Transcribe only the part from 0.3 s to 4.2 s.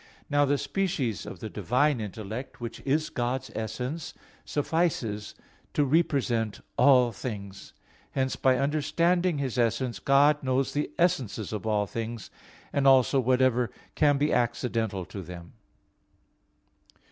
Now the species of the divine intellect, which is God's essence,